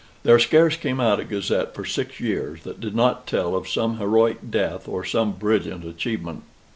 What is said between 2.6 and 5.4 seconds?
that did not tell of some heroic death or some